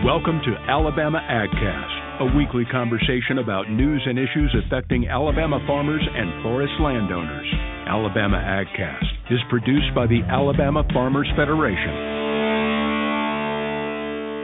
[0.00, 6.42] Welcome to Alabama AgCast, a weekly conversation about news and issues affecting Alabama farmers and
[6.42, 7.46] forest landowners.
[7.86, 12.16] Alabama AgCast is produced by the Alabama Farmers Federation.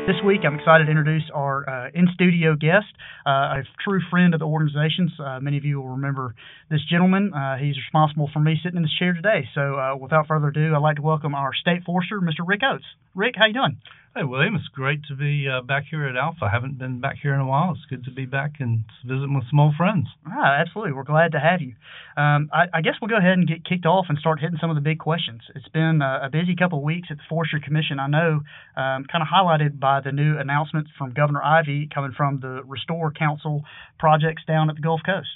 [0.07, 2.87] This week, I'm excited to introduce our uh, in studio guest,
[3.27, 5.11] uh, a true friend of the organizations.
[5.19, 6.35] Uh, many of you will remember
[6.71, 7.33] this gentleman.
[7.33, 9.49] Uh, he's responsible for me sitting in this chair today.
[9.55, 12.47] So, uh, without further ado, I'd like to welcome our state forester, Mr.
[12.47, 12.85] Rick Oates.
[13.17, 13.81] Rick, how you doing?
[14.17, 16.47] Hey, William, it's great to be uh, back here at Alfa.
[16.47, 17.73] I haven't been back here in a while.
[17.73, 20.07] It's good to be back and visiting with some old friends.
[20.27, 20.95] Ah, absolutely.
[20.95, 21.75] We're glad to have you.
[22.17, 24.71] Um, I, I, guess we'll go ahead and get kicked off and start hitting some
[24.71, 25.43] of the big questions.
[25.55, 28.01] It's been a, a busy couple of weeks at the Forestry Commission.
[28.01, 28.41] I know,
[28.75, 33.13] um, kind of highlighted by the new announcements from Governor Ivey coming from the Restore
[33.13, 33.65] Council
[33.99, 35.29] projects down at the Gulf Coast.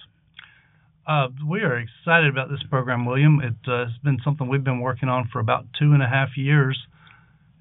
[1.07, 3.43] Uh, we are excited about this program, William.
[3.43, 6.31] It uh, has been something we've been working on for about two and a half
[6.39, 6.79] years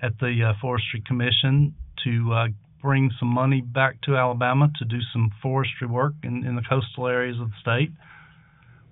[0.01, 2.47] at the uh, Forestry Commission to uh,
[2.81, 7.07] bring some money back to Alabama to do some forestry work in, in the coastal
[7.07, 7.91] areas of the state.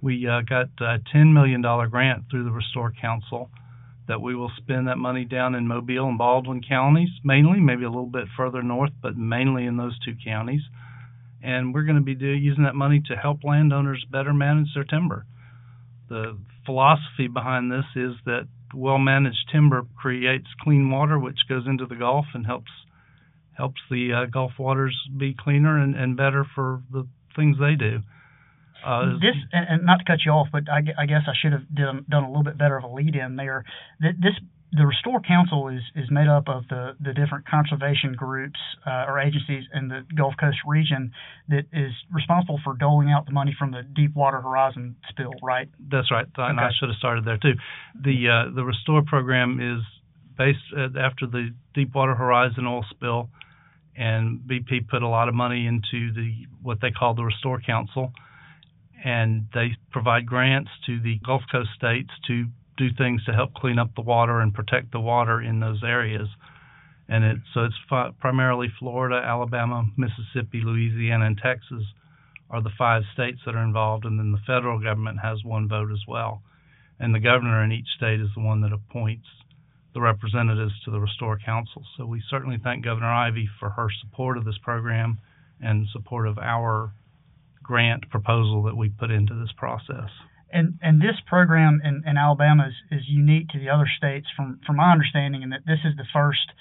[0.02, 3.50] We uh, got a $10 million grant through the Restore Council
[4.08, 7.90] that we will spend that money down in Mobile and Baldwin counties, mainly, maybe a
[7.90, 10.62] little bit further north, but mainly in those two counties.
[11.44, 14.86] And we're going to be do, using that money to help landowners better manage their
[14.86, 15.26] timber.
[16.10, 21.86] The philosophy behind this is that well managed timber creates clean water, which goes into
[21.86, 22.72] the Gulf and helps
[23.58, 28.00] helps the uh, Gulf waters be cleaner and, and better for the things they do.
[28.86, 31.68] Uh, this and, not to cut you off, but I, I guess I should have
[31.74, 33.66] done, done a little bit better of a lead in there.
[34.00, 34.36] This
[34.74, 39.20] the Restore Council is, is made up of the, the different conservation groups uh, or
[39.20, 41.14] agencies in the Gulf Coast region
[41.48, 45.70] that is responsible for doling out the money from the Deepwater Horizon spill, right?
[45.90, 46.26] That's right.
[46.26, 46.50] Okay.
[46.50, 47.54] And I should have started there too.
[48.04, 49.84] The uh, the Restore program is
[50.38, 53.30] based after the Deepwater Horizon oil spill,
[53.96, 58.12] and BP put a lot of money into the what they call the Restore Council,
[59.04, 63.80] and they provide grants to the Gulf Coast states to do things to help clean
[63.80, 66.28] up the water and protect the water in those areas.
[67.10, 71.84] And it so it's fi- primarily Florida, Alabama, Mississippi, Louisiana, and Texas
[72.50, 75.92] are the five states that are involved, and then the federal government has one vote
[75.92, 76.42] as well.
[77.00, 79.28] And the governor in each state is the one that appoints
[79.94, 81.84] the representatives to the Restore Council.
[81.98, 85.20] So we certainly thank Governor Ivey for her support of this program
[85.62, 86.92] and support of our
[87.64, 90.10] grant proposal that we put into this process
[90.52, 94.60] and and this program in, in Alabama is, is unique to the other states from
[94.66, 96.52] from my understanding, in that this is the first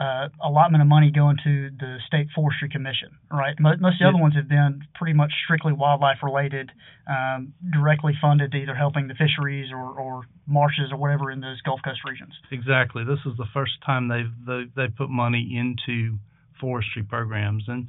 [0.00, 3.18] uh, allotment of money going to the state forestry commission.
[3.30, 6.70] Right, most, most of the other ones have been pretty much strictly wildlife related,
[7.08, 11.60] um, directly funded, to either helping the fisheries or, or marshes or whatever in those
[11.62, 12.32] Gulf Coast regions.
[12.52, 16.18] Exactly, this is the first time they've they, they put money into
[16.60, 17.88] forestry programs, and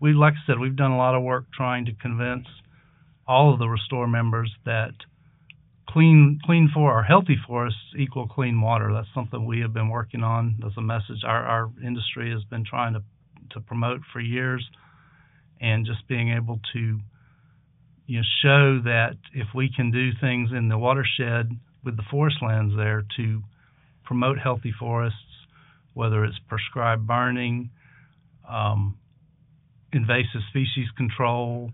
[0.00, 2.46] we like I said we've done a lot of work trying to convince
[3.28, 4.92] all of the restore members that
[5.88, 8.90] clean clean for our healthy forests equal clean water.
[8.92, 10.56] That's something we have been working on.
[10.60, 13.02] That's a message our, our industry has been trying to
[13.52, 14.66] to promote for years,
[15.60, 16.98] and just being able to
[18.06, 21.50] you know show that if we can do things in the watershed
[21.84, 23.42] with the forest lands there to
[24.04, 25.18] promote healthy forests,
[25.92, 27.70] whether it's prescribed burning,
[28.48, 28.96] um,
[29.92, 31.70] invasive species control,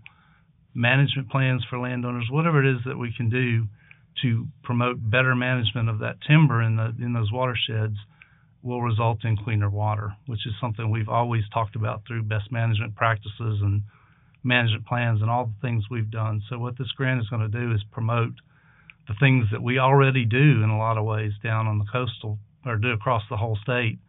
[0.75, 3.65] management plans for landowners, whatever it is that we can do
[4.21, 7.97] to promote better management of that timber in the in those watersheds
[8.61, 12.95] will result in cleaner water, which is something we've always talked about through best management
[12.95, 13.83] practices and
[14.43, 16.41] management plans and all the things we've done.
[16.49, 18.33] So what this grant is going to do is promote
[19.07, 22.39] the things that we already do in a lot of ways down on the coastal
[22.65, 23.99] or do across the whole state,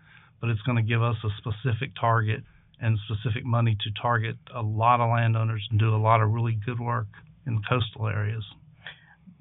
[0.41, 2.43] but it's going to give us a specific target
[2.81, 6.59] and specific money to target a lot of landowners and do a lot of really
[6.67, 7.07] good work
[7.47, 8.45] in coastal areas.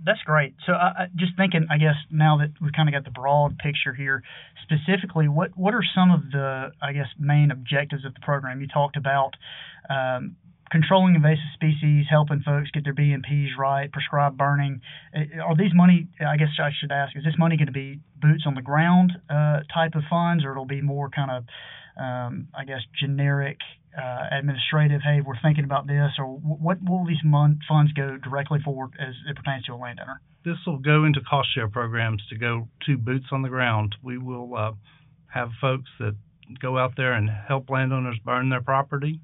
[0.03, 0.53] That's great.
[0.65, 3.93] So, uh, just thinking, I guess now that we've kind of got the broad picture
[3.93, 4.21] here,
[4.63, 8.61] specifically, what what are some of the, I guess, main objectives of the program?
[8.61, 9.31] You talked about
[9.89, 10.35] um,
[10.71, 14.81] controlling invasive species, helping folks get their BMPs right, prescribed burning.
[15.15, 16.07] Uh, are these money?
[16.19, 19.13] I guess I should ask: Is this money going to be boots on the ground
[19.29, 21.43] uh, type of funds, or it'll be more kind of
[21.97, 23.57] um, I guess, generic
[23.97, 28.59] uh, administrative, hey, we're thinking about this, or what will these mon- funds go directly
[28.63, 30.21] for as it pertains to a landowner?
[30.43, 33.95] This will go into cost share programs to go to boots on the ground.
[34.03, 34.71] We will uh,
[35.27, 36.15] have folks that
[36.61, 39.21] go out there and help landowners burn their property.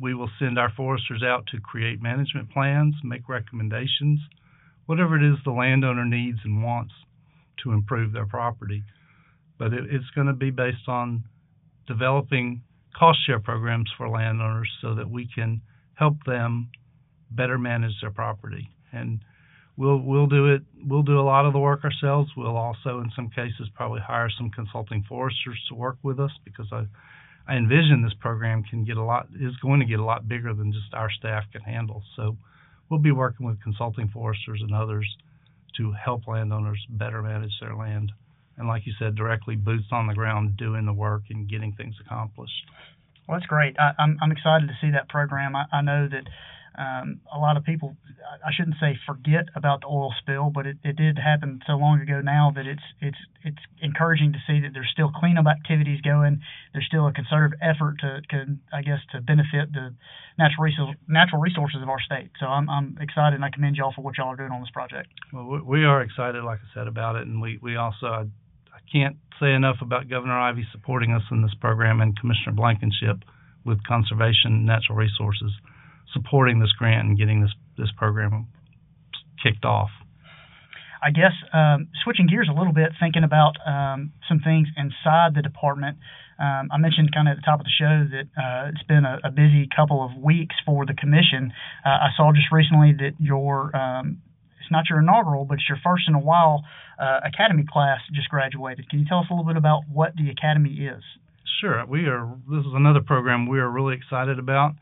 [0.00, 4.20] We will send our foresters out to create management plans, make recommendations,
[4.86, 6.92] whatever it is the landowner needs and wants
[7.64, 8.84] to improve their property.
[9.58, 11.24] But it, it's going to be based on
[11.86, 12.62] developing
[12.98, 15.60] cost share programs for landowners so that we can
[15.94, 16.70] help them
[17.30, 18.68] better manage their property.
[18.92, 19.20] And
[19.76, 20.62] we'll we'll do it.
[20.84, 22.30] We'll do a lot of the work ourselves.
[22.36, 26.66] We'll also, in some cases, probably hire some consulting foresters to work with us because
[26.72, 26.86] I
[27.48, 30.54] I envision this program can get a lot is going to get a lot bigger
[30.54, 32.02] than just our staff can handle.
[32.16, 32.36] So
[32.88, 35.06] we'll be working with consulting foresters and others
[35.76, 38.12] to help landowners better manage their land.
[38.56, 41.94] And like you said, directly boots on the ground doing the work and getting things
[42.04, 42.52] accomplished.
[43.26, 43.76] Well, that's great.
[43.78, 45.54] I, I'm I'm excited to see that program.
[45.56, 46.24] I, I know that
[46.78, 47.96] um, a lot of people,
[48.44, 52.00] I shouldn't say forget about the oil spill, but it, it did happen so long
[52.00, 56.40] ago now that it's it's it's encouraging to see that there's still cleanup activities going.
[56.72, 59.94] There's still a concerted effort to, to I guess, to benefit the
[60.38, 62.30] natural resource, natural resources of our state.
[62.38, 64.70] So I'm I'm excited and I commend y'all for what y'all are doing on this
[64.70, 65.08] project.
[65.32, 68.20] Well, we are excited, like I said, about it, and we we also I,
[68.70, 73.24] I can't say enough about Governor Ivey supporting us in this program and Commissioner Blankenship
[73.64, 75.52] with conservation natural resources
[76.12, 78.46] supporting this grant and getting this this program
[79.42, 79.90] kicked off.
[81.02, 85.40] I guess um, switching gears a little bit, thinking about um, some things inside the
[85.40, 85.96] department.
[86.38, 89.04] Um, I mentioned kind of at the top of the show that uh, it's been
[89.04, 91.52] a, a, busy couple of weeks for the commission.
[91.84, 94.22] Uh, I saw just recently that your um,
[94.60, 96.64] it's not your inaugural, but it's your first in a while
[96.98, 98.88] uh, academy class just graduated.
[98.88, 101.02] Can you tell us a little bit about what the academy is?
[101.60, 101.84] Sure.
[101.86, 102.28] We are.
[102.48, 104.72] This is another program we are really excited about.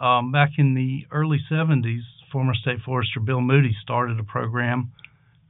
[0.00, 2.00] Um, back in the early 70s,
[2.32, 4.92] former state forester Bill Moody started a program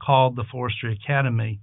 [0.01, 1.59] called the Forestry Academy.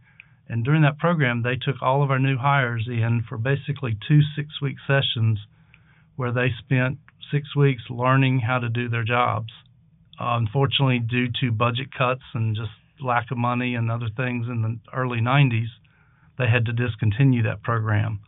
[0.49, 4.21] And during that program, they took all of our new hires in for basically two
[4.35, 5.39] six week sessions
[6.17, 6.99] where they spent
[7.31, 9.53] six weeks learning how to do their jobs.
[10.19, 12.71] Uh, unfortunately, due to budget cuts and just
[13.01, 15.69] lack of money and other things in the early 90s,
[16.39, 18.21] they had to discontinue that program.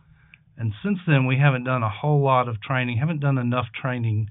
[0.55, 4.29] And since then, we haven't done a whole lot of training, haven't done enough training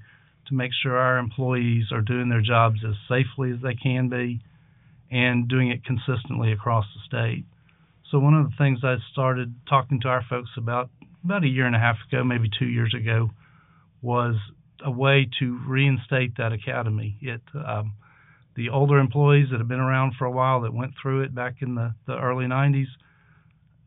[0.51, 4.41] to make sure our employees are doing their jobs as safely as they can be
[5.09, 7.45] and doing it consistently across the state.
[8.11, 10.89] So one of the things I started talking to our folks about
[11.23, 13.29] about a year and a half ago, maybe two years ago,
[14.01, 14.35] was
[14.83, 17.15] a way to reinstate that academy.
[17.21, 17.93] It um,
[18.55, 21.61] the older employees that have been around for a while that went through it back
[21.61, 22.87] in the, the early 90s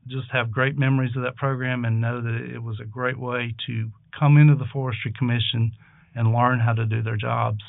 [0.07, 3.55] just have great memories of that program and know that it was a great way
[3.67, 5.73] to come into the Forestry Commission
[6.15, 7.61] and learn how to do their jobs.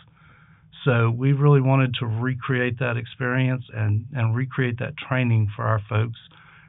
[0.83, 5.81] So we really wanted to recreate that experience and, and recreate that training for our
[5.89, 6.19] folks.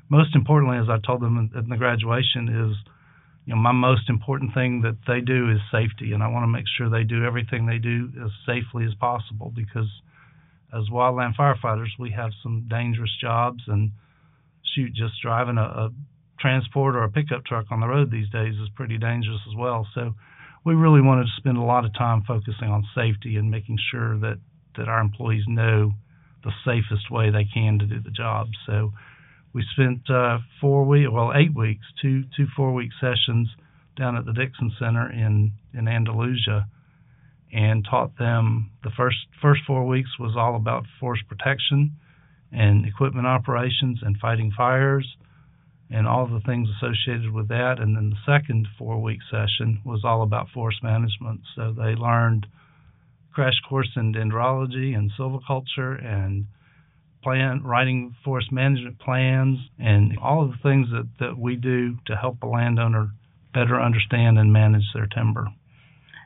[0.08, 2.76] Most importantly, as I told them in, the graduation, is
[3.44, 6.48] you know my most important thing that they do is safety, and I want to
[6.48, 9.90] make sure they do everything they do as safely as possible because
[10.72, 13.90] as wildland firefighters, we have some dangerous jobs, and
[14.74, 15.90] shoot, just driving a, a
[16.38, 19.86] transport or a pickup truck on the road these days is pretty dangerous as well.
[19.94, 20.14] So
[20.66, 24.18] we really wanted to spend a lot of time focusing on safety and making sure
[24.18, 24.38] that
[24.76, 25.92] that our employees know
[26.44, 28.48] the safest way they can to do the job.
[28.66, 28.92] So
[29.54, 33.48] we spent uh, four weeks, well, eight weeks, two two four week sessions
[33.96, 36.66] down at the Dixon Center in in Andalusia,
[37.52, 41.92] and taught them the first first four weeks was all about forest protection
[42.50, 45.16] and equipment operations and fighting fires
[45.90, 47.78] and all the things associated with that.
[47.78, 51.40] And then the second four week session was all about forest management.
[51.54, 52.46] So they learned
[53.32, 56.46] crash course in dendrology and silviculture and
[57.22, 62.16] plan writing forest management plans and all of the things that, that we do to
[62.16, 63.10] help a landowner
[63.52, 65.48] better understand and manage their timber.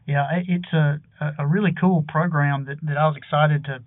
[0.06, 1.00] Yeah, it's a,
[1.38, 3.82] a really cool program that, that I was excited to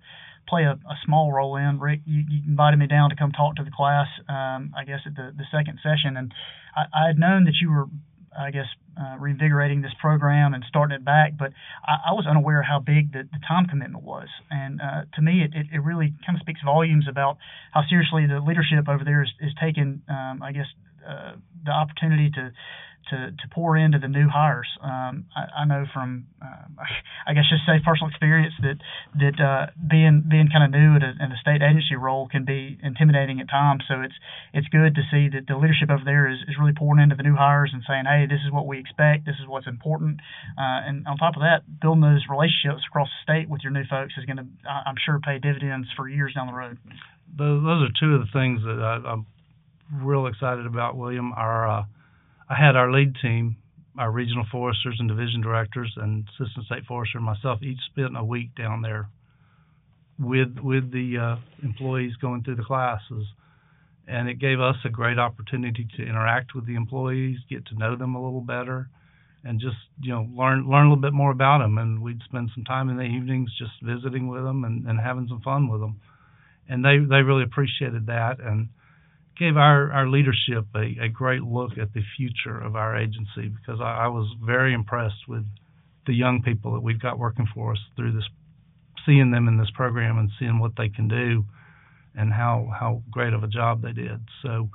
[0.46, 1.78] play a, a small role in.
[1.78, 5.00] Rick, you, you invited me down to come talk to the class, um, I guess
[5.06, 6.32] at the, the second session, and
[6.76, 7.86] I, I had known that you were,
[8.38, 8.66] I guess,
[9.00, 11.52] uh, reinvigorating this program and starting it back, but
[11.84, 14.28] I, I was unaware how big the, the time commitment was.
[14.50, 17.38] And uh, to me, it, it, it really kind of speaks volumes about
[17.72, 20.66] how seriously the leadership over there is, is taking, um, I guess,
[21.06, 21.32] uh,
[21.64, 22.52] the opportunity to
[23.10, 24.68] to, to pour into the new hires.
[24.82, 26.68] Um, I, I know from, uh,
[27.26, 28.78] I guess just say personal experience that
[29.18, 32.78] that uh, being being kind of new a, in a state agency role can be
[32.82, 33.84] intimidating at times.
[33.88, 34.14] So it's
[34.52, 37.22] it's good to see that the leadership over there is, is really pouring into the
[37.22, 40.20] new hires and saying, hey, this is what we expect, this is what's important,
[40.58, 43.84] uh, and on top of that, building those relationships across the state with your new
[43.88, 46.78] folks is going to, I'm sure, pay dividends for years down the road.
[47.36, 49.26] Those, those are two of the things that I, I'm
[49.92, 51.32] real excited about, William.
[51.32, 51.82] Our uh,
[52.54, 53.56] I had our lead team,
[53.98, 58.22] our regional foresters and division directors and assistant state forester and myself each spent a
[58.22, 59.08] week down there
[60.20, 63.26] with with the uh, employees going through the classes,
[64.06, 67.96] and it gave us a great opportunity to interact with the employees, get to know
[67.96, 68.88] them a little better,
[69.42, 71.78] and just you know learn learn a little bit more about them.
[71.78, 75.26] And we'd spend some time in the evenings just visiting with them and, and having
[75.26, 76.00] some fun with them.
[76.68, 78.68] And they they really appreciated that and
[79.38, 83.80] gave our our leadership a, a great look at the future of our agency because
[83.80, 85.44] I, I was very impressed with
[86.06, 88.24] the young people that we've got working for us through this,
[89.06, 91.44] seeing them in this program and seeing what they can do
[92.14, 94.20] and how how great of a job they did.
[94.42, 94.70] So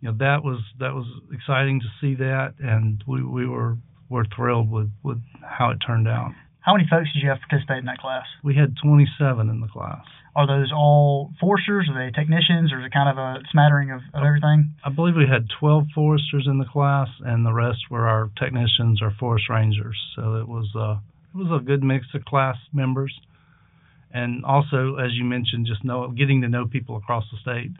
[0.00, 3.76] you know that was that was exciting to see that, and we we were
[4.08, 6.32] were thrilled with with how it turned out.
[6.60, 8.26] How many folks did you have participate in that class?
[8.44, 10.04] We had 27 in the class.
[10.34, 11.88] Are those all foresters?
[11.90, 12.72] Are they technicians?
[12.72, 14.74] Or is it kind of a smattering of, of everything?
[14.84, 19.02] I believe we had 12 foresters in the class, and the rest were our technicians
[19.02, 19.98] or forest rangers.
[20.14, 21.00] So it was uh,
[21.34, 23.12] it was a good mix of class members,
[24.12, 27.70] and also, as you mentioned, just know getting to know people across the state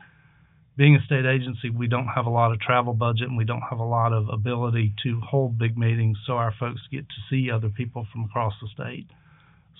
[0.80, 3.60] being a state agency, we don't have a lot of travel budget and we don't
[3.68, 7.50] have a lot of ability to hold big meetings so our folks get to see
[7.50, 9.06] other people from across the state.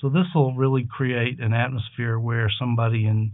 [0.00, 3.32] So this will really create an atmosphere where somebody in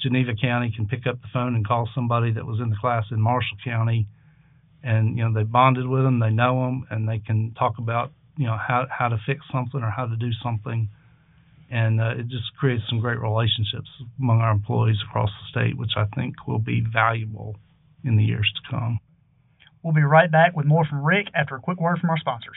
[0.00, 3.04] Geneva County can pick up the phone and call somebody that was in the class
[3.10, 4.06] in Marshall County,
[4.82, 8.12] and you know they bonded with them, they know them, and they can talk about
[8.36, 10.88] you know how how to fix something or how to do something
[11.70, 13.88] and uh, it just creates some great relationships
[14.18, 17.56] among our employees across the state, which I think will be valuable
[18.04, 18.98] in the years to come.
[19.82, 22.56] We'll be right back with more from Rick after a quick word from our sponsors.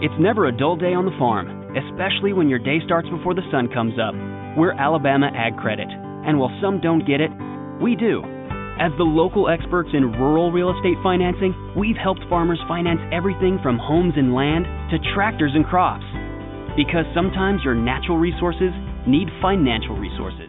[0.00, 3.46] It's never a dull day on the farm, especially when your day starts before the
[3.50, 4.14] sun comes up.
[4.56, 7.30] We're Alabama Ag Credit, and while some don't get it,
[7.82, 8.22] we do.
[8.80, 13.78] As the local experts in rural real estate financing, we've helped farmers finance everything from
[13.78, 16.06] homes and land to tractors and crops.
[16.76, 18.70] Because sometimes your natural resources
[19.06, 20.47] need financial resources.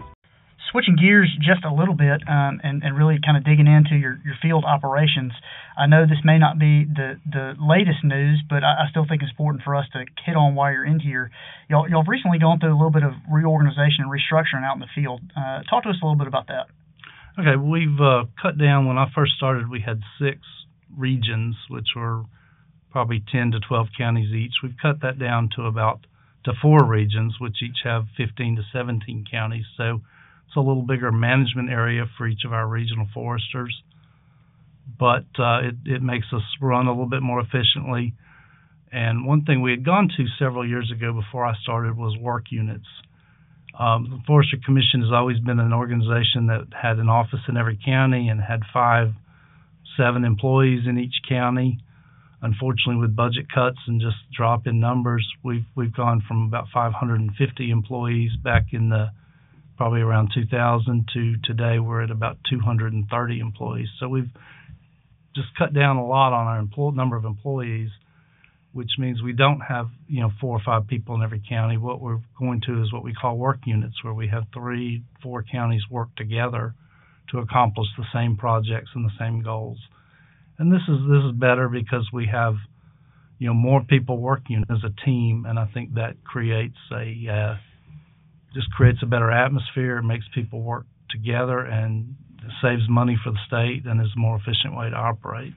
[0.72, 4.22] Switching gears just a little bit um, and, and really kind of digging into your,
[4.24, 5.34] your field operations,
[5.78, 9.22] I know this may not be the, the latest news, but I, I still think
[9.24, 11.32] it's important for us to hit on while you're in here.
[11.70, 14.82] Y'all, y'all have recently gone through a little bit of reorganization and restructuring out in
[14.82, 15.22] the field.
[15.34, 16.68] Uh, talk to us a little bit about that.
[17.40, 18.86] Okay, we've uh, cut down.
[18.86, 20.40] When I first started, we had six
[20.96, 22.26] regions, which were
[22.92, 24.54] probably 10 to 12 counties each.
[24.62, 26.06] We've cut that down to about
[26.46, 29.66] to four regions, which each have 15 to 17 counties.
[29.78, 30.02] So
[30.50, 33.84] it's a little bigger management area for each of our regional foresters,
[34.98, 38.16] but uh, it, it makes us run a little bit more efficiently.
[38.92, 42.46] And one thing we had gone to several years ago before I started was work
[42.50, 42.88] units.
[43.80, 47.78] Um, the Forestry Commission has always been an organization that had an office in every
[47.86, 49.14] county and had five,
[49.96, 51.80] seven employees in each county
[52.42, 57.70] unfortunately, with budget cuts and just drop in numbers, we've we've gone from about 550
[57.70, 59.12] employees back in the
[59.80, 63.88] probably around 2000 to today we're at about 230 employees.
[63.98, 64.30] So we've
[65.34, 67.90] just cut down a lot on our employ- number of employees,
[68.74, 71.78] which means we don't have you know four or five people in every county.
[71.78, 75.46] What we're going to is what we call work units, where we have three, four
[75.50, 76.76] counties work together
[77.32, 79.80] to accomplish the same projects and the same goals
[80.60, 82.56] and this is this is better because we have
[83.40, 87.56] you know more people working as a team, and I think that creates a uh,
[88.54, 92.16] just creates a better atmosphere, makes people work together, and
[92.62, 95.54] saves money for the state, and is a more efficient way to operate.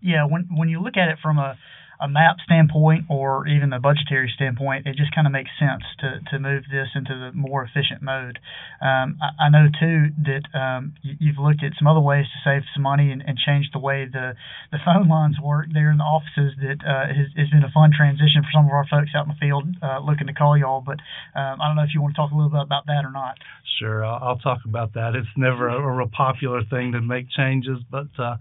[0.00, 1.56] Yeah, when when you look at it from a
[2.00, 6.20] a map standpoint or even a budgetary standpoint, it just kind of makes sense to,
[6.30, 8.38] to move this into the more efficient mode.
[8.80, 12.38] Um, I, I, know too that um, you, have looked at some other ways to
[12.44, 14.34] save some money and, and, change the way the,
[14.72, 16.52] the phone lines work there in the offices.
[16.60, 19.32] That uh, has, has, been a fun transition for some of our folks out in
[19.32, 20.82] the field uh, looking to call y'all.
[20.84, 20.98] But
[21.38, 23.12] um, I don't know if you want to talk a little bit about that or
[23.12, 23.38] not.
[23.78, 25.14] Sure, I'll, I'll talk about that.
[25.14, 28.36] It's never a, a popular thing to make changes, but uh,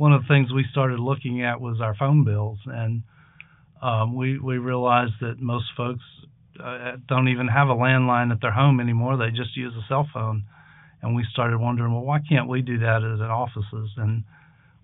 [0.00, 3.02] one of the things we started looking at was our phone bills, and
[3.82, 6.02] um, we we realized that most folks
[6.58, 10.08] uh, don't even have a landline at their home anymore; they just use a cell
[10.10, 10.44] phone.
[11.02, 13.90] And we started wondering, well, why can't we do that at offices?
[13.98, 14.24] And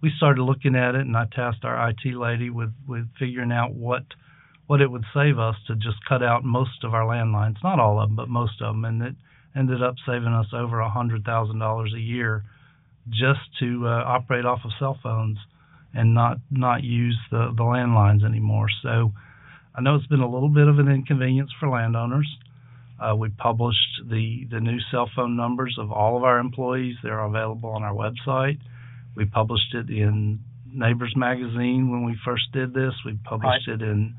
[0.03, 3.73] we started looking at it, and I tasked our IT lady with with figuring out
[3.73, 4.05] what
[4.67, 8.03] what it would save us to just cut out most of our landlines, not all
[8.03, 9.15] of them, but most of them, and it
[9.57, 12.45] ended up saving us over a hundred thousand dollars a year
[13.11, 15.39] just to uh, operate off of cell phones
[15.95, 18.69] and not not use the the landlines anymore.
[18.83, 19.13] So
[19.75, 22.29] I know it's been a little bit of an inconvenience for landowners.
[22.99, 26.97] Uh, we published the the new cell phone numbers of all of our employees.
[27.03, 28.59] They're available on our website.
[29.17, 30.41] We published it in
[30.73, 32.93] Neighbors Magazine when we first did this.
[33.05, 33.81] We published right.
[33.81, 34.15] it in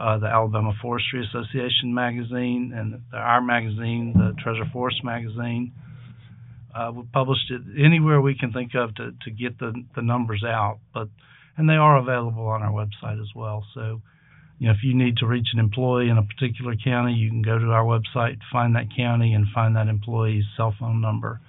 [0.00, 5.72] uh, the Alabama Forestry Association magazine and our magazine, the Treasure Forest magazine.
[6.74, 10.42] Uh, we published it anywhere we can think of to, to get the, the numbers
[10.44, 10.78] out.
[10.92, 11.08] But
[11.56, 13.64] and they are available on our website as well.
[13.74, 14.00] So,
[14.58, 17.42] you know, if you need to reach an employee in a particular county, you can
[17.42, 21.40] go to our website, find that county, and find that employee's cell phone number,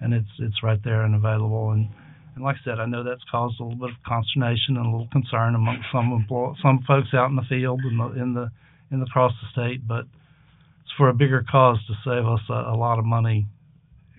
[0.00, 1.70] and it's it's right there and available.
[1.70, 1.88] And
[2.34, 4.90] and like I said, I know that's caused a little bit of consternation and a
[4.90, 6.26] little concern among some
[6.62, 8.50] some folks out in the field in the in the
[8.90, 10.04] in across the state, but
[10.82, 13.46] it's for a bigger cause to save us a, a lot of money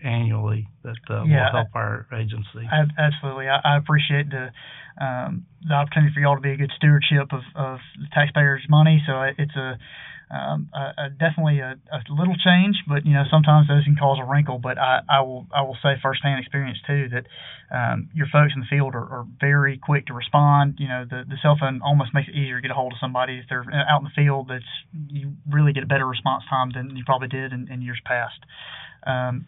[0.04, 2.68] annually that uh, Yeah, will help our agency.
[2.72, 3.48] Ab- Absolutely.
[3.48, 4.52] I, I appreciate the
[5.00, 9.04] um, the opportunity for y'all to be a good stewardship of, of the taxpayers' money.
[9.06, 9.78] So it's a,
[10.34, 10.70] um,
[11.20, 14.60] definitely a, a little change, but you know sometimes those can cause a wrinkle.
[14.60, 17.26] But I, I will I will say firsthand experience too that
[17.72, 20.76] um, your folks in the field are, are very quick to respond.
[20.80, 23.00] You know the the cell phone almost makes it easier to get a hold of
[23.00, 24.50] somebody if they're out in the field.
[24.50, 28.02] That's you really get a better response time than you probably did in, in years
[28.04, 28.40] past.
[29.06, 29.48] Um,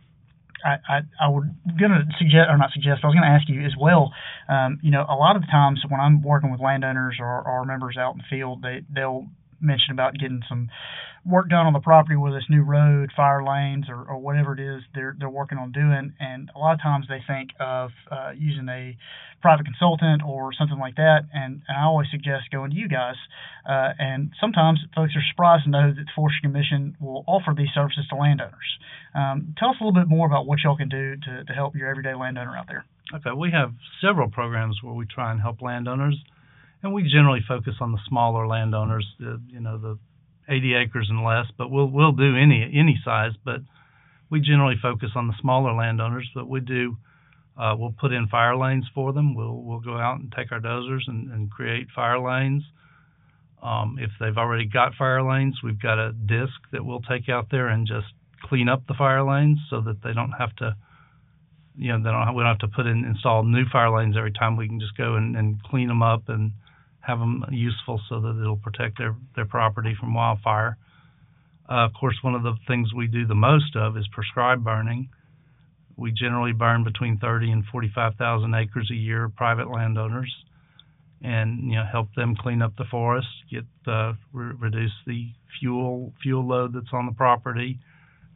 [0.65, 3.01] I, I, I would gonna suggest or not suggest.
[3.03, 4.13] I was gonna ask you as well.
[4.47, 7.65] Um, you know, a lot of the times when I'm working with landowners or, or
[7.65, 9.27] members out in the field, they they'll
[9.61, 10.69] mention about getting some
[11.25, 14.59] work done on the property, whether it's new road, fire lanes, or, or whatever it
[14.59, 16.13] is they're they're working on doing.
[16.19, 18.97] And a lot of times they think of uh, using a
[19.41, 21.21] private consultant or something like that.
[21.33, 23.15] And, and I always suggest going to you guys.
[23.67, 27.69] Uh, and sometimes folks are surprised to know that the Forestry Commission will offer these
[27.73, 28.79] services to landowners.
[29.15, 31.75] Um, tell us a little bit more about what y'all can do to, to help
[31.75, 32.85] your everyday landowner out there.
[33.15, 36.15] Okay, we have several programs where we try and help landowners,
[36.81, 39.99] and we generally focus on the smaller landowners, the, you know, the
[40.47, 41.45] 80 acres and less.
[41.57, 43.61] But we'll we'll do any any size, but
[44.29, 46.29] we generally focus on the smaller landowners.
[46.33, 46.97] But we do.
[47.57, 49.35] Uh, we'll put in fire lanes for them.
[49.35, 52.63] We'll we'll go out and take our dozers and, and create fire lanes.
[53.61, 57.47] Um, if they've already got fire lanes, we've got a disc that we'll take out
[57.51, 58.07] there and just
[58.43, 60.77] clean up the fire lanes so that they don't have to
[61.79, 64.17] you know, they don't have, we don't have to put in install new fire lanes
[64.17, 64.57] every time.
[64.57, 66.51] We can just go and, and clean them up and
[67.01, 70.77] have them useful so that it'll protect their their property from wildfire.
[71.69, 75.09] Uh, of course, one of the things we do the most of is prescribed burning.
[75.95, 80.33] We generally burn between 30 and 45,000 acres a year, private landowners,
[81.21, 86.13] and you know help them clean up the forest, get uh, re- reduce the fuel
[86.23, 87.79] fuel load that's on the property,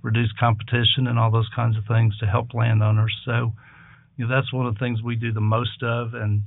[0.04, 3.16] reduce competition and all those kinds of things to help landowners.
[3.26, 3.54] So,
[4.18, 6.14] you know, that's one of the things we do the most of.
[6.14, 6.44] And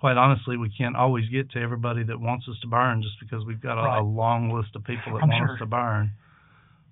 [0.00, 3.44] quite honestly, we can't always get to everybody that wants us to burn just because
[3.44, 3.98] we've got a, Right.
[3.98, 5.52] a long list of people that I'm want sure.
[5.54, 6.12] us to burn.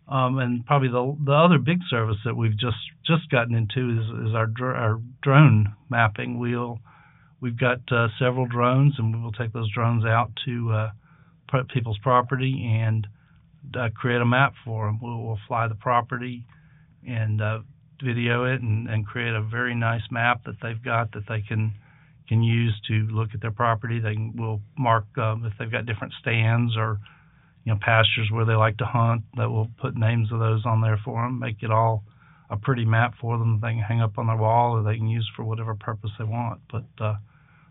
[0.08, 4.28] Um, and probably the the other big service that we've just just gotten into is
[4.28, 6.38] is our dr- our drone mapping.
[6.38, 6.78] We'll
[7.40, 10.90] we've got uh, several drones, and we will take those drones out to uh,
[11.48, 13.06] pro- people's property and
[13.78, 14.98] uh, create a map for them.
[15.02, 16.44] We'll, we'll fly the property
[17.06, 17.58] and uh,
[18.02, 21.74] video it and, and create a very nice map that they've got that they can
[22.28, 24.00] can use to look at their property.
[24.00, 26.98] They will mark um, if they've got different stands or
[27.64, 29.22] you know pastures where they like to hunt.
[29.36, 31.38] That will put names of those on there for them.
[31.38, 32.04] Make it all
[32.50, 33.60] a pretty map for them.
[33.62, 36.24] They can hang up on their wall or they can use for whatever purpose they
[36.24, 36.60] want.
[36.70, 37.16] But uh,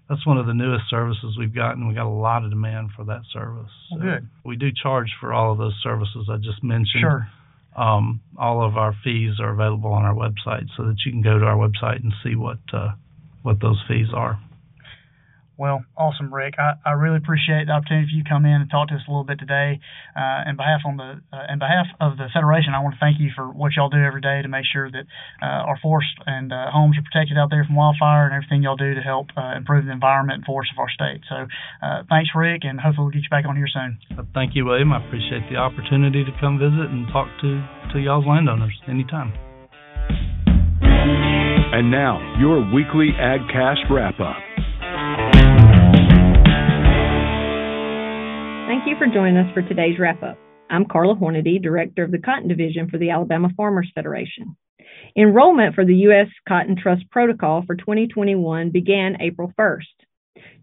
[0.10, 1.88] that's one of the newest services we've gotten.
[1.88, 3.72] We got a lot of demand for that service.
[3.92, 4.28] Well, good.
[4.46, 7.02] We do charge for all of those services I just mentioned.
[7.02, 7.28] Sure.
[7.76, 11.38] Um, all of our fees are available on our website, so that you can go
[11.38, 12.90] to our website and see what uh,
[13.44, 14.40] what those fees are.
[15.58, 16.62] Well, awesome, Rick.
[16.62, 19.02] I, I really appreciate the opportunity for you to come in and talk to us
[19.08, 19.82] a little bit today.
[20.14, 23.18] Uh, in behalf on the uh, in behalf of the Federation, I want to thank
[23.18, 25.10] you for what y'all do every day to make sure that
[25.42, 28.78] uh, our forests and uh, homes are protected out there from wildfire and everything y'all
[28.78, 31.26] do to help uh, improve the environment and forests of our state.
[31.26, 31.50] So,
[31.82, 33.98] uh, thanks, Rick, and hopefully we'll get you back on here soon.
[34.38, 34.94] Thank you, William.
[34.94, 39.34] I appreciate the opportunity to come visit and talk to to y'all's landowners anytime.
[41.74, 44.47] And now, your weekly AgCast wrap up.
[48.78, 50.38] Thank you for joining us for today's wrap up.
[50.70, 54.56] I'm Carla Hornady, Director of the Cotton Division for the Alabama Farmers Federation.
[55.18, 56.28] Enrollment for the U.S.
[56.48, 59.82] Cotton Trust Protocol for 2021 began April 1st.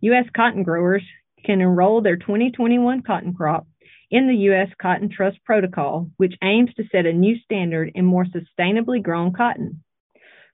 [0.02, 0.26] U.S.
[0.36, 1.02] cotton growers
[1.44, 3.66] can enroll their 2021 cotton crop
[4.12, 4.68] in the U.S.
[4.80, 9.82] Cotton Trust Protocol, which aims to set a new standard in more sustainably grown cotton.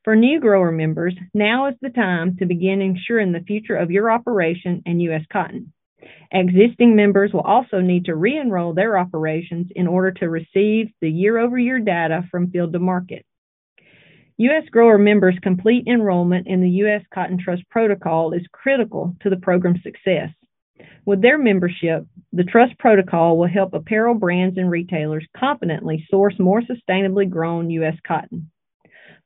[0.03, 4.11] For new grower members, now is the time to begin ensuring the future of your
[4.11, 5.25] operation and U.S.
[5.31, 5.75] cotton.
[6.33, 11.11] Existing members will also need to re enroll their operations in order to receive the
[11.11, 13.25] year over year data from field to market.
[14.39, 14.63] U.S.
[14.71, 17.03] grower members' complete enrollment in the U.S.
[17.13, 20.31] Cotton Trust Protocol is critical to the program's success.
[21.05, 26.63] With their membership, the Trust Protocol will help apparel brands and retailers confidently source more
[26.63, 27.97] sustainably grown U.S.
[28.07, 28.51] cotton.